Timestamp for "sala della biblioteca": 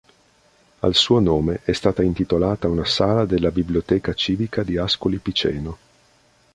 2.85-4.15